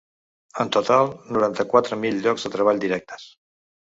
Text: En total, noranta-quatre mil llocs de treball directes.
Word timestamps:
En 0.63 0.71
total, 0.75 1.09
noranta-quatre 1.35 1.99
mil 2.05 2.17
llocs 2.23 2.47
de 2.47 2.53
treball 2.57 2.83
directes. 2.87 3.29